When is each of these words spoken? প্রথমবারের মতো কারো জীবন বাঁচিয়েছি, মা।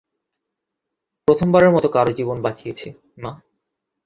প্রথমবারের 1.27 1.71
মতো 1.71 1.87
কারো 1.89 2.11
জীবন 2.11 2.37
বাঁচিয়েছি, 2.41 2.87
মা। 3.17 3.31